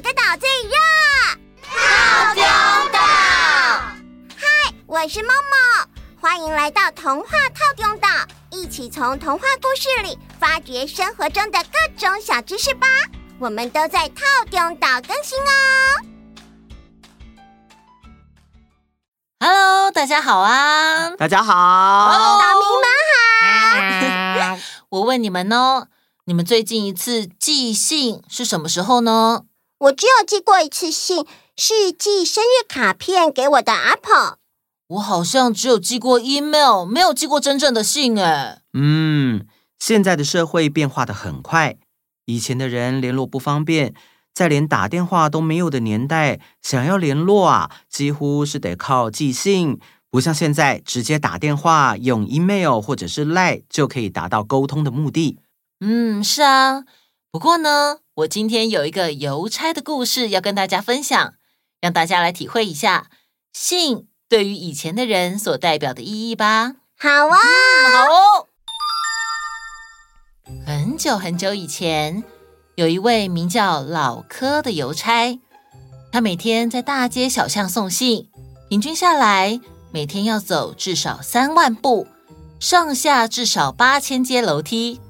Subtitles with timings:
[0.00, 0.72] 哪个岛最热？
[1.60, 2.42] 套丁
[2.90, 2.98] 岛。
[4.34, 5.88] 嗨，我是梦梦，
[6.18, 8.08] 欢迎来到童话套丁岛，
[8.50, 11.68] 一起从童话故事里发掘生活中的各
[11.98, 12.86] 种小知识吧。
[13.38, 15.52] 我们都在套丁岛更新哦。
[19.40, 21.10] Hello，大家好啊！
[21.10, 22.86] 大家好，岛民们
[24.48, 24.58] 好。
[24.88, 25.88] 我问你们哦。
[26.24, 29.42] 你们最近一次寄信是什么时候呢？
[29.80, 31.24] 我只有寄过一次信，
[31.56, 34.36] 是寄生日卡片给我的 Apple。
[34.88, 38.58] 我好像只有寄过 email，没有寄过真正的信诶。
[38.74, 39.46] 嗯，
[39.78, 41.78] 现在的社会变化的很快，
[42.26, 43.94] 以前的人联络不方便，
[44.34, 55.38] 在连打电话都没有的年代，想要联络啊，几乎是得靠寄信，不像现在直接打电话，用 email 或者是 Line 就可以达到沟通的目的。
[55.80, 56.84] 嗯，是啊。
[57.32, 61.34] 不过呢，我今天有一个邮差的故事要跟大家分享，
[61.80, 63.08] 让大家来体会一下
[63.52, 66.74] 信对于以前的人所代表的意义吧。
[66.98, 68.48] 好啊，嗯，好哦。
[70.66, 72.24] 很久很久以前，
[72.74, 75.38] 有一位名叫老柯的邮差，
[76.10, 78.28] 他每天在大街小巷送信，
[78.68, 79.60] 平均下来
[79.92, 82.08] 每天要走至少三万步，
[82.58, 85.00] 上下至少八千阶楼梯。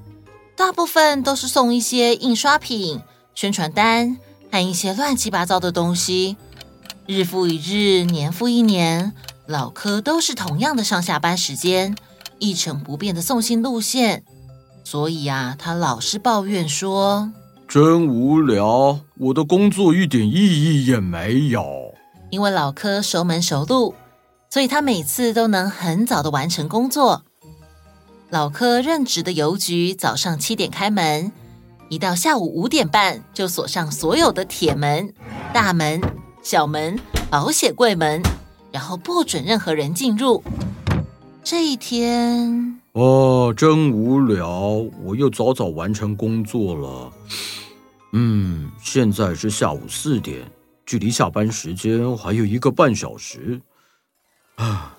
[0.61, 3.01] 大部分都是送一些印刷品、
[3.33, 4.19] 宣传单
[4.51, 6.37] 和一些乱七八糟的东西。
[7.07, 9.13] 日复一日，年复一年，
[9.47, 11.95] 老柯都是同样的上下班时间，
[12.37, 14.23] 一成不变的送信路线。
[14.83, 17.31] 所以啊，他老是抱怨说
[17.67, 21.65] ：“真无聊，我的工作一点意义也没有。”
[22.29, 23.95] 因为老柯熟门熟路，
[24.47, 27.23] 所以他每次都能很早的完成工作。
[28.31, 31.33] 老柯任职的邮局早上七点开门，
[31.89, 35.13] 一到下午五点半就锁上所有的铁门、
[35.53, 35.99] 大门、
[36.41, 36.97] 小门、
[37.29, 38.21] 保险柜门，
[38.71, 40.41] 然后不准任何人进入。
[41.43, 44.49] 这一天，哦，真无聊，
[45.03, 47.11] 我又早早完成工作了。
[48.13, 50.49] 嗯，现在是下午四点，
[50.85, 53.59] 距离下班时间还有一个半小时。
[54.55, 54.97] 啊，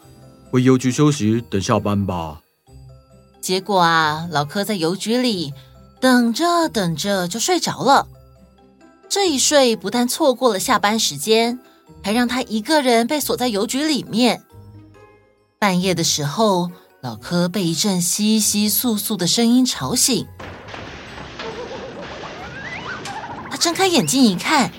[0.50, 2.38] 回邮局休息，等下班吧。
[3.42, 5.52] 结果啊，老柯在邮局里
[6.00, 8.06] 等着等着就睡着了。
[9.08, 11.58] 这一睡不但错过了下班时间，
[12.02, 14.42] 还让他一个人被锁在邮局里面。
[15.58, 16.70] 半夜的时候，
[17.00, 20.26] 老柯被一阵窸窸窣窣的声音吵醒。
[23.50, 24.72] 他睁开眼睛一看，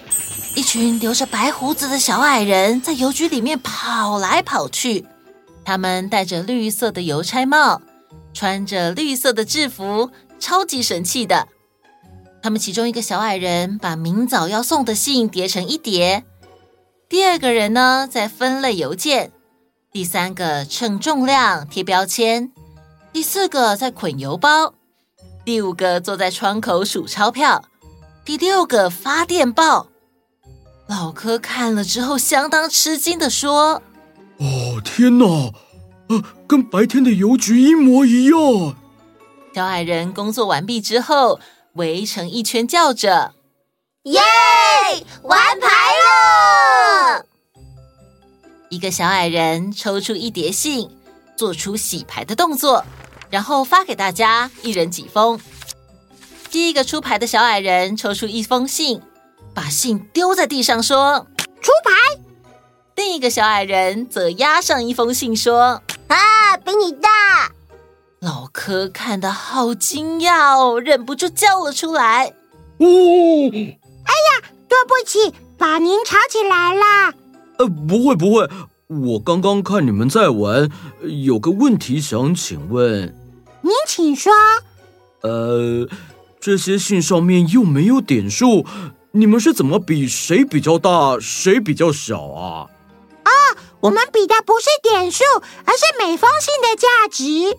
[0.56, 5.06] 一群留着白胡子的小矮人在邮局里面跑来跑去，
[5.66, 7.82] 他们戴着绿色的邮差帽。
[8.34, 11.48] 穿着绿色的制服，超级神气的。
[12.42, 16.26] 他们其中一个小矮人把明早要送的信叠成一叠，
[17.08, 19.32] 第二个人呢在分类邮件，
[19.92, 22.52] 第三个称重量贴标签，
[23.14, 24.74] 第四个在捆邮包，
[25.46, 27.64] 第五个坐在窗口数钞票，
[28.26, 29.88] 第六个发电报。
[30.88, 33.82] 老柯看了之后，相当吃惊地说
[34.38, 35.54] ：“哦，天哪！”
[36.46, 38.76] 跟白天的邮局一模一样。
[39.54, 41.40] 小矮人工作完毕之后，
[41.74, 43.34] 围成一圈叫着
[44.04, 44.20] ：“耶！
[45.22, 47.26] 玩牌了！”
[48.70, 50.90] 一个小矮人抽出一叠信，
[51.38, 52.84] 做出洗牌的动作，
[53.30, 55.40] 然后发给大家，一人几封。
[56.50, 59.02] 第一个出牌的小矮人抽出一封信，
[59.54, 61.28] 把信丢在地上，说
[61.62, 61.92] ：“出牌。”
[62.96, 65.84] 另一个小矮人则压上一封信，说。
[66.54, 67.10] 啊，比你大！
[68.20, 72.28] 老柯看得好惊讶哦，忍不住叫了出来。
[72.78, 77.14] 哦，哎呀，对不起，把您吵起来了。
[77.58, 78.48] 呃，不会不会，
[78.88, 80.70] 我刚刚看你们在玩，
[81.02, 83.16] 有个问题想请问。
[83.62, 84.32] 您请说。
[85.22, 85.90] 呃，
[86.40, 88.64] 这些信上面又没有点数，
[89.14, 92.68] 你们是怎么比谁比较大，谁比较小啊？
[93.84, 95.26] 我们比的不是点数，
[95.66, 97.58] 而是每封信的价值。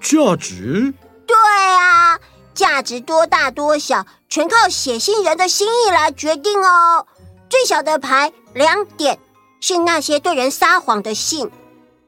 [0.00, 0.92] 价值？
[1.24, 2.18] 对啊，
[2.52, 7.06] 价值多大多小，全靠写信人的心意来决定哦。
[7.48, 9.20] 最小的牌两点，
[9.60, 11.46] 是那些对人撒谎的信；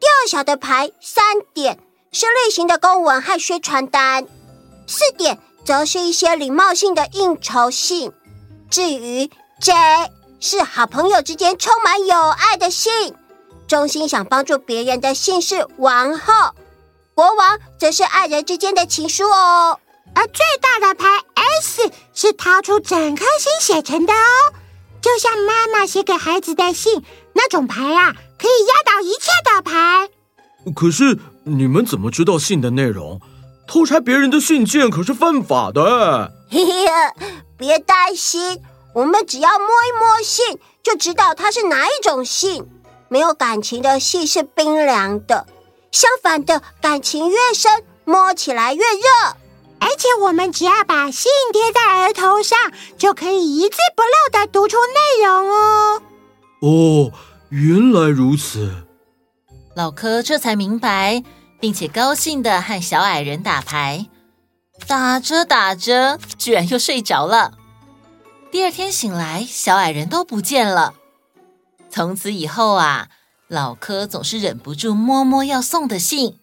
[0.00, 1.78] 第二小的牌三点，
[2.10, 4.24] 是例行的公文和宣传单；
[4.88, 8.12] 四点，则是一些礼貌性的应酬信。
[8.68, 9.30] 至于
[9.60, 9.72] J，
[10.40, 13.14] 是好朋友之间充满友爱的信。
[13.66, 16.32] 衷心想帮助别人的信是王后，
[17.14, 19.78] 国王则是爱人之间的情书哦。
[20.14, 21.08] 而最大的牌
[21.60, 24.54] S 是掏出整颗心写成的哦，
[25.00, 27.02] 就像妈妈写给孩子的信
[27.32, 30.08] 那种牌啊，可以压倒一切的牌。
[30.74, 33.20] 可是你们怎么知道信的内容？
[33.66, 36.30] 偷拆别人的信件可是犯法的。
[36.50, 36.86] 嘿嘿，
[37.56, 38.60] 别担心，
[38.94, 42.64] 我们只要摸一摸信，就知道它是哪一种信。
[43.08, 45.46] 没有感情的戏是冰凉的，
[45.92, 49.36] 相反的，感情越深，摸起来越热。
[49.80, 52.58] 而且我们只要把信贴在额头上，
[52.96, 56.02] 就可以一字不漏的读出内容哦。
[56.62, 57.12] 哦，
[57.50, 58.86] 原来如此。
[59.76, 61.22] 老柯这才明白，
[61.60, 64.06] 并且高兴的和小矮人打牌，
[64.86, 67.52] 打着打着，居然又睡着了。
[68.50, 70.94] 第二天醒来，小矮人都不见了。
[71.94, 73.08] 从此以后啊，
[73.46, 76.40] 老柯总是忍不住摸摸要送的信，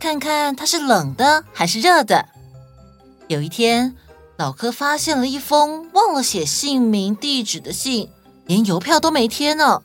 [0.00, 2.30] 看看它是冷的还是热的。
[3.28, 3.94] 有一天，
[4.38, 8.08] 老柯发现了一封忘了写姓名、地址的信，
[8.46, 9.82] 连邮票都没贴呢。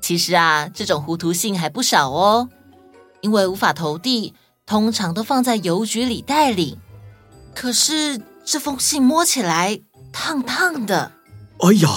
[0.00, 2.48] 其实啊，这种糊涂信还不少哦，
[3.20, 4.34] 因为无法投递，
[4.66, 6.76] 通常都放在邮局里代领。
[7.54, 9.80] 可是这封信摸起来
[10.12, 11.12] 烫烫的。
[11.60, 11.88] 哎呀，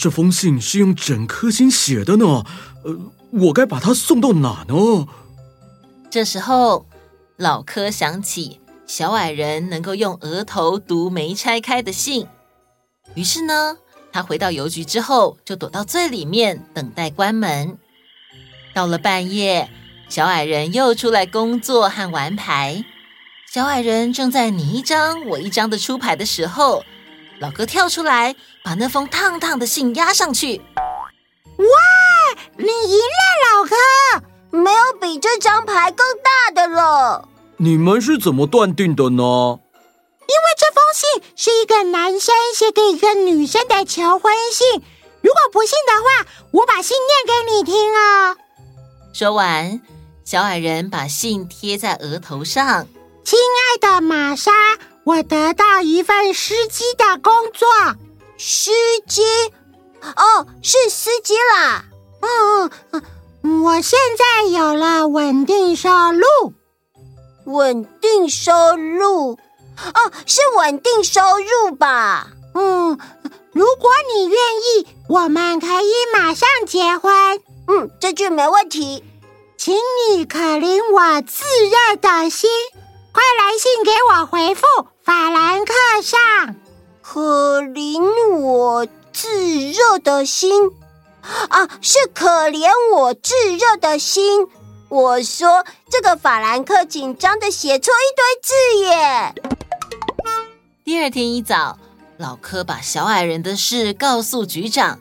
[0.00, 2.24] 这封信是用整颗心写的呢，
[2.84, 2.98] 呃，
[3.32, 5.06] 我该把它送到哪呢？
[6.10, 6.86] 这时候，
[7.36, 8.62] 老柯想起。
[8.86, 12.26] 小矮人能够用额头读没拆开的信，
[13.14, 13.76] 于是呢，
[14.10, 17.76] 他回到邮局之后，就躲到最里面等待关门。
[18.74, 19.68] 到了半夜，
[20.08, 22.82] 小矮人又出来工作和玩牌。
[23.52, 26.82] 小矮人正在你一张我一张的出牌的时候，
[27.40, 30.60] 老哥跳出来，把那封烫烫的信压上去。
[31.56, 31.64] 哇，
[32.58, 33.76] 你赢了，老哥！
[34.50, 37.26] 没有比这张牌更大的了。
[37.56, 39.22] 你们是怎么断定的呢？
[39.22, 44.82] 因为这封信是一个男生写给一个女生的求婚信。
[45.22, 46.94] 如果不信的话，我把信
[47.26, 48.36] 念给你听啊、哦。
[49.14, 49.80] 说完，
[50.24, 52.86] 小矮人把信贴在额头上。
[53.24, 54.52] 亲爱的玛莎，
[55.10, 57.68] 我得到一份司机的工作。
[58.38, 58.70] 司
[59.08, 59.22] 机？
[60.00, 61.84] 哦，是司机啦。
[62.20, 63.02] 嗯嗯
[63.42, 66.54] 嗯，我现在有了稳定收入。
[67.44, 72.28] 稳定收入，哦，是稳定收入吧？
[72.54, 72.96] 嗯，
[73.52, 77.12] 如果你愿意，我们可以马上结婚。
[77.66, 79.02] 嗯，这句没问题。
[79.58, 82.48] 请你可怜我炙热的心，
[83.12, 84.62] 快来信给我回复
[85.02, 86.56] 法兰克上。
[87.02, 88.00] 可怜
[88.36, 90.70] 我炙热的心
[91.48, 94.46] 啊，是可怜我炙热的心。
[94.88, 98.54] 我说这个法兰克紧张的写错一堆字
[98.86, 99.34] 耶。
[100.84, 101.78] 第二天一早，
[102.16, 105.00] 老柯把小矮人的事告诉局长，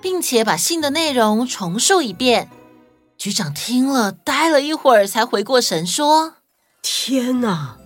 [0.00, 2.48] 并且把信的内容重述一遍。
[3.18, 6.34] 局长听了，呆了一会儿，才回过神说
[6.80, 7.76] ：“天哪！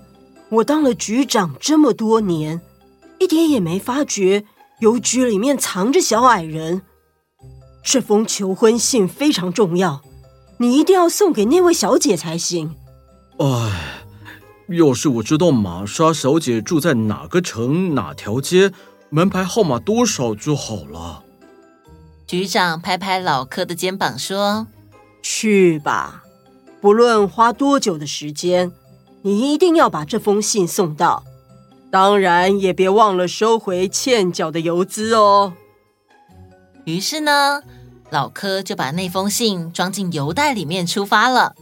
[0.54, 2.60] 我当了局长这么多年，
[3.20, 4.44] 一点也没发觉
[4.80, 6.82] 邮局里面藏着小矮人。
[7.82, 10.02] 这封求婚信非常重要。”
[10.58, 12.76] 你一定要送给那位小姐才行。
[13.38, 14.04] 哎，
[14.68, 18.70] 要是我知道玛莎小姐住在哪个城哪条街，
[19.10, 21.24] 门牌号码多少就好了。
[22.24, 24.68] 局长拍拍老柯的肩膀说
[25.22, 26.22] ：“去吧，
[26.80, 28.70] 不论花多久的时间，
[29.24, 31.24] 你一定要把这封信送到。
[31.90, 35.54] 当然，也别忘了收回欠缴的邮资哦。”
[36.86, 37.62] 于是呢。
[38.10, 41.56] 老柯就把那封信装进邮袋里面，出发了。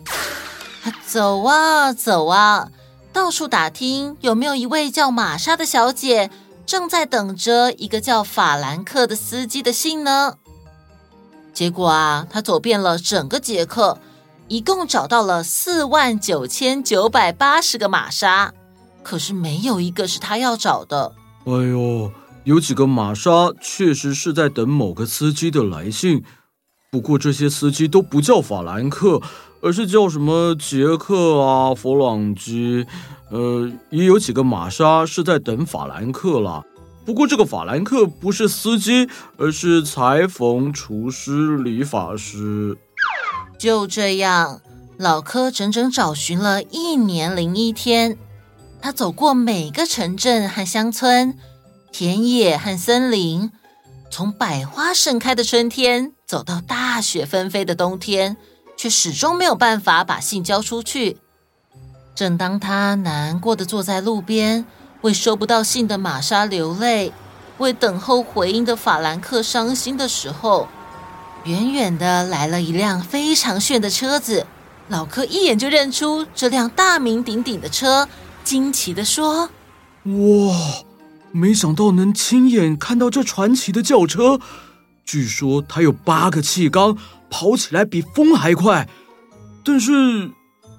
[0.83, 2.69] 他走啊走啊，
[3.11, 6.31] 到处打听有没有一位叫玛莎的小姐
[6.67, 10.35] 正在等着一个叫法兰克的司机的信呢。
[11.55, 13.97] 结果啊，他走遍了整个捷克，
[14.53, 18.53] 一共找到了四万九千九百八十个玛莎，
[19.03, 21.15] 可是没有一个是他要找的。
[21.47, 22.13] 哎呦！
[22.45, 26.23] 有几个玛莎确实是在等某个司机的来信，
[26.91, 29.23] 不过这些司机都不叫法兰克，
[29.63, 32.87] 而是叫什么杰克啊、弗朗基。
[33.31, 36.63] 呃，也有几个玛莎是在等法兰克啦，
[37.07, 42.77] 不过这个法兰克不是司机，而是裁缝、厨师、理发师。
[43.63, 44.61] 就这样，
[44.99, 48.19] 老柯整整找寻了一年零一天，
[48.81, 51.39] 他走过每个城镇和乡村。
[51.93, 53.53] 田野和森林，
[54.11, 58.37] 从百花盛开的春天走到大雪纷飞的冬天，
[58.77, 61.19] 却始终没有办法把信交出去。
[62.17, 64.67] 正当他难过的坐在路边，
[65.03, 67.13] 为收不到信的玛莎流泪，
[67.59, 70.67] 为等候回音的法兰克伤心的时候，
[71.45, 74.47] 远远的来了一辆非常炫的车子。
[74.89, 78.09] 老柯一眼就认出这辆大名鼎鼎的车，
[78.45, 79.51] 惊奇的说
[80.05, 80.57] ：“哇，
[81.31, 84.39] 没想到能亲眼看到这传奇的轿车。
[85.05, 86.97] 据说它有八个气缸，
[87.31, 88.89] 跑起来比风还快。
[89.65, 90.33] 但是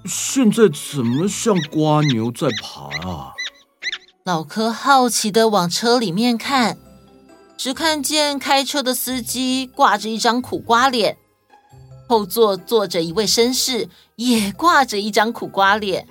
[0.05, 3.33] 现在怎么像瓜牛在爬啊？”
[4.25, 6.77] 老柯好奇的往车里面看，
[7.63, 11.15] 只看见开车的司机挂着一张苦瓜脸。
[12.09, 16.05] 后座坐着一位绅士，也挂着一张苦瓜脸。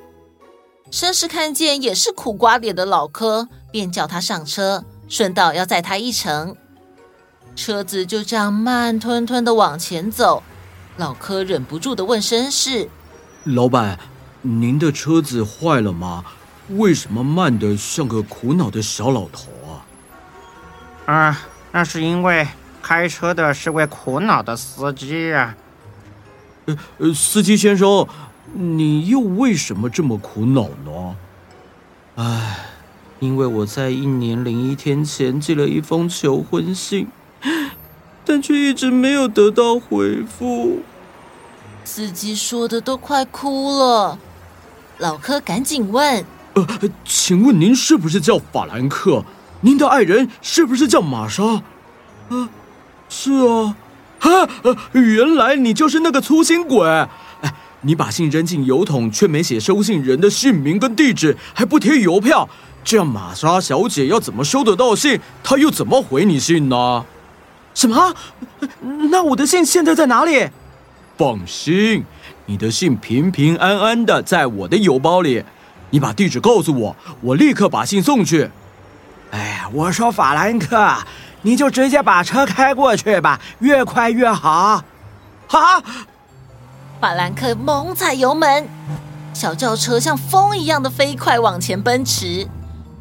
[0.91, 6.57] 绅士看见也是苦瓜脸的老柯，便叫他上车，顺道要载他一程。
[7.55, 10.43] 车子就这样慢吞吞的往前走。
[10.97, 12.89] 老柯忍不住的问绅士
[13.45, 13.99] ：“老板，
[14.41, 16.25] 您的车子坏了吗？
[16.71, 19.51] 为什么慢得像个苦恼的小老头
[21.12, 21.40] 啊？”啊，
[21.73, 22.47] 那是因为
[22.83, 25.54] 开车的是位苦恼的司机啊。
[26.66, 28.07] 呃呃，司机先生，
[28.52, 31.16] 你又为什么这么苦恼呢？
[32.16, 32.59] 唉，
[33.21, 37.09] 因为我在一年零一天前寄了一封求婚信，
[38.25, 40.81] 但却一直没有得到回复。
[41.85, 44.19] 司机说的都快哭了，
[44.99, 46.66] 老柯赶紧问：“呃，
[47.04, 49.25] 请问您是不是叫法兰克？
[49.62, 51.62] 您的爱人是不是叫玛莎
[52.31, 52.49] ？”“啊，
[53.09, 53.76] 是啊。”
[54.23, 54.49] 哈，
[54.92, 56.87] 原来你就是那个粗心鬼！
[56.87, 62.49] 哎，你把信扔进邮筒，却没写收信人的姓名跟地址，还不贴邮票，
[62.85, 65.19] 这样玛莎小姐要怎么收得到信？
[65.42, 67.04] 她又怎么回你信呢？
[67.75, 68.14] 什么？
[69.11, 70.49] 那我的信现在在哪里？
[71.19, 72.04] 放心，
[72.47, 75.42] 你的信平平安安的在我的邮包里。
[75.90, 78.49] 你把地址告诉我，我立刻把信送去。
[79.33, 80.97] 哎呀，我说法兰克。
[81.45, 84.85] 你就直接把车开过去吧，越快越好。
[85.49, 85.83] 好，
[87.01, 88.69] 法兰克猛踩油门，
[89.35, 92.47] 小轿车像风一样的飞快往前奔驰。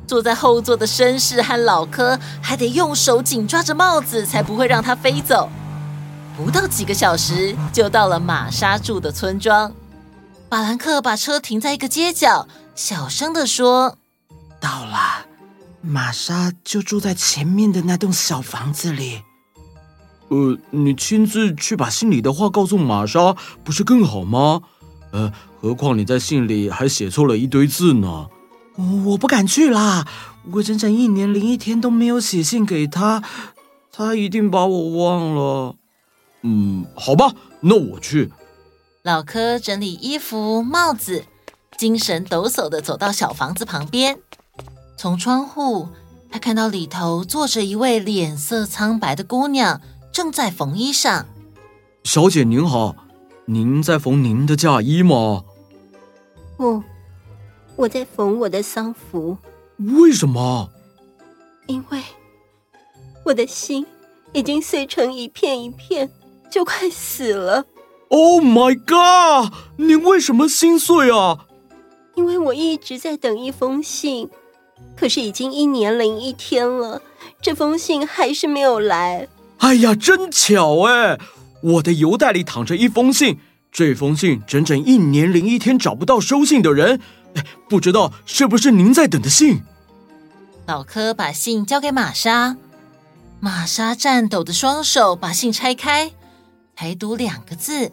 [0.07, 5.47] 坐在后座的绅士和老科还得用手紧抓着帽子，才不会让它飞走。
[6.35, 9.71] 不到几个小时，就到了玛莎住的村庄。
[10.50, 13.97] 法兰克把车停在一个街角，小声地说
[14.59, 15.27] ：“到了。”
[15.81, 19.21] 玛莎就住在前面的那栋小房子里。
[20.29, 24.61] 呃，你亲自去把信里的话告诉玛莎，不是更好吗？
[25.11, 28.27] 呃，何况你在信里还写错了一堆字呢。
[29.05, 30.07] 我不敢去啦，
[30.53, 33.21] 我整整一年零一天都没有写信给他，
[33.91, 35.75] 他一定把我忘了。
[36.43, 38.31] 嗯，好吧，那我去。
[39.03, 41.25] 老柯整理衣服、帽子，
[41.77, 44.17] 精神抖擞的走到小房子旁边。
[45.01, 45.88] 从窗户，
[46.29, 49.81] 他看到里头坐着一位脸色苍白的姑娘，
[50.13, 51.25] 正在缝衣裳。
[52.03, 52.96] 小姐您好，
[53.46, 55.43] 您在缝您的嫁衣吗？
[56.58, 56.84] 哦，
[57.77, 59.36] 我在缝我的丧服。
[59.79, 60.70] 为什么？
[61.65, 62.00] 因为
[63.25, 63.84] 我的心
[64.34, 66.12] 已经碎成一片一片，
[66.51, 67.65] 就快死了。
[68.10, 69.51] Oh my god！
[69.77, 71.48] 您为什么心碎啊？
[72.13, 74.29] 因为我一直在等一封信。
[74.95, 77.01] 可是已经一年零一天了，
[77.41, 79.27] 这封信还是没有来。
[79.57, 81.19] 哎呀，真巧哎！
[81.61, 83.38] 我的邮袋里躺着一封信，
[83.71, 87.00] 这封信整整一年零一天找不到收信的人，
[87.35, 89.61] 哎，不知道是不是您在等的信？
[90.65, 92.57] 老柯把信交给玛莎，
[93.39, 96.11] 玛莎颤抖的双手把信拆开，
[96.75, 97.91] 才读两个字，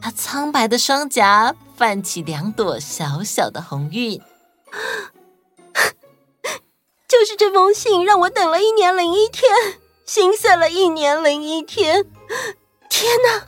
[0.00, 4.20] 她苍白的双颊泛起两朵小小的红晕。
[7.14, 9.48] 就是这封信让我等了一年零一天，
[10.04, 12.04] 心碎了一年零一天。
[12.90, 13.44] 天哪，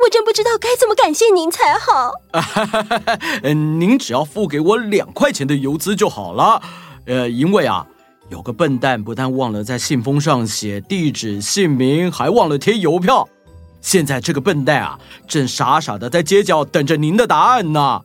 [0.00, 2.10] 我真不知道该怎么感谢您才好。
[3.44, 6.60] 您只要付给我两块钱的邮资就好了。
[7.06, 7.86] 呃，因为啊，
[8.30, 13.28] 有个笨蛋不但忘了在信封上写地址、姓名，还忘了贴邮票。
[13.80, 18.00] 现在这个笨蛋啊，正傻傻的在街角等着您的答案呢。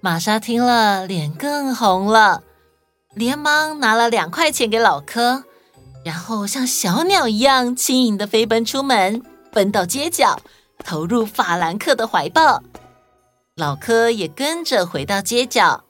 [0.00, 2.44] 玛莎听了，脸更红了。
[3.18, 5.42] 连忙拿了两块钱给老柯，
[6.04, 9.20] 然后像小鸟一样轻盈的飞奔出门，
[9.50, 10.40] 奔到街角，
[10.84, 12.62] 投入法兰克的怀抱。
[13.56, 15.82] 老柯也跟着回到街角。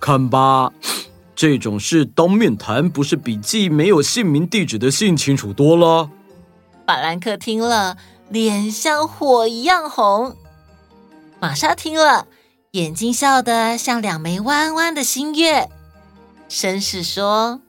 [0.00, 0.72] 看吧，
[1.36, 6.10] 这种事当面谈不是比寄没有姓名地址的信清楚多了？
[6.84, 7.96] 法兰克听了，
[8.28, 10.34] 脸像火一样红。
[11.38, 12.26] 玛莎听了，
[12.72, 15.68] 眼睛笑得像两枚弯弯的新月。
[16.48, 17.60] 绅士说：“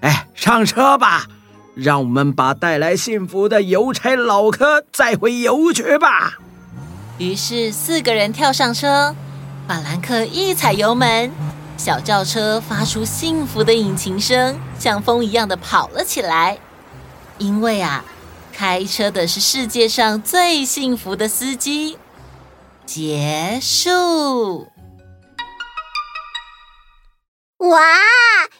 [0.00, 1.26] 哎，上车吧，
[1.74, 6.38] 让我们把带来幸福的邮差老柯载回邮局吧。
[7.18, 9.14] 于是四个人跳上车，
[9.66, 11.30] 法兰克一踩油门，
[11.76, 16.58] 小轿车发出幸福的引擎声，像风一样的跑了起来。
[17.38, 18.04] 因为啊，
[18.52, 21.96] 开车的是世界上最幸福的司机。
[22.84, 24.71] 结束。
[27.62, 27.80] 哇，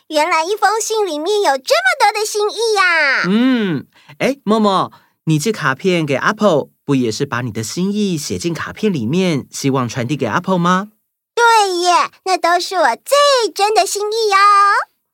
[0.08, 3.24] 原来一封信里面有这么多的心意呀！
[3.26, 3.86] 嗯，
[4.18, 4.92] 哎，默默，
[5.24, 10.92] 你寄卡片给 Apple，不也是把你的心意写进卡片里面，希望传递给 Apple 吗？
[11.34, 14.38] 对耶，那都是我最真的心意哦。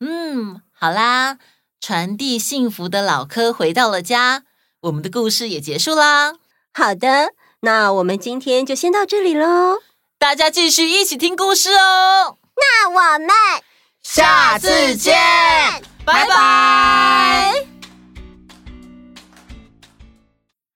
[0.01, 1.39] 嗯，好啦，
[1.81, 4.43] 传递幸福的老柯回到了家，
[4.83, 6.35] 我们的故事也结束啦。
[6.75, 9.79] 好的，那我们今天就先到这里喽，
[10.19, 12.37] 大家继续一起听故事哦。
[12.55, 13.31] 那我们。
[14.11, 15.15] 下次见
[16.07, 17.78] 拜拜。